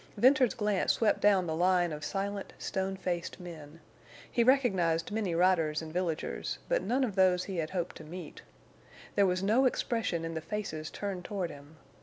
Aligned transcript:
Venters's 0.17 0.55
glance 0.55 0.93
swept 0.93 1.21
down 1.21 1.45
the 1.45 1.55
line 1.55 1.93
of 1.93 2.03
silent 2.03 2.53
stone 2.57 2.97
faced 2.97 3.39
men. 3.39 3.79
He 4.31 4.43
recognized 4.43 5.11
many 5.11 5.35
riders 5.35 5.79
and 5.79 5.93
villagers, 5.93 6.57
but 6.67 6.81
none 6.81 7.03
of 7.03 7.13
those 7.13 7.43
he 7.43 7.57
had 7.57 7.69
hoped 7.69 7.97
to 7.97 8.03
meet. 8.03 8.41
There 9.13 9.27
was 9.27 9.43
no 9.43 9.65
expression 9.65 10.25
in 10.25 10.33
the 10.33 10.41
faces 10.41 10.89
turned 10.89 11.23
toward 11.23 11.51
him. 11.51 11.77